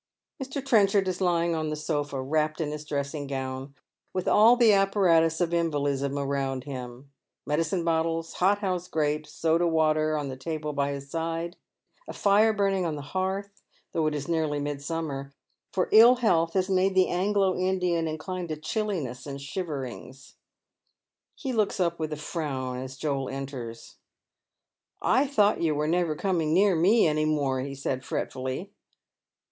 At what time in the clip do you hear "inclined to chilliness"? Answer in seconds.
18.07-19.27